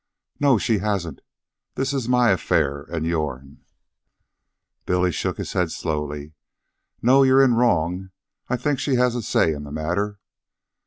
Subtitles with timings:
[0.39, 1.21] "No, she hasn't.
[1.75, 3.59] This is my affair an' yourn."
[4.87, 6.33] Billy shook his head slowly.
[7.03, 8.09] "No; you're in wrong.
[8.49, 10.17] I think she has a say in the matter."